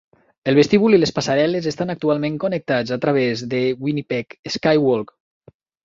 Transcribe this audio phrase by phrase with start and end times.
[0.51, 5.19] El vestíbul i les passarel·les estan actualment connectats a través del Winnipeg Skywalk.